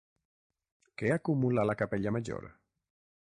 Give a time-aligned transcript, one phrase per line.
[1.01, 2.49] Què acumula la Capella Major?